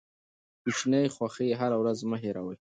کوچني 0.61 1.03
خوښۍ 1.15 1.49
هره 1.59 1.77
ورځ 1.81 1.99
مه 2.09 2.17
هېروئ. 2.23 2.57